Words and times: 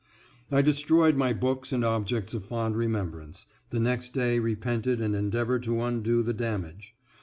I 0.51 0.63
destroyed 0.63 1.15
my 1.15 1.31
books 1.31 1.71
and 1.71 1.85
objects 1.85 2.33
of 2.33 2.45
fond 2.45 2.75
remembrance, 2.75 3.45
the 3.69 3.79
next 3.79 4.13
day 4.13 4.39
repented 4.39 4.99
and 4.99 5.15
endeavored 5.15 5.61
to 5.65 5.79
undo 5.83 6.23
the 6.23 6.33
damage. 6.33 6.95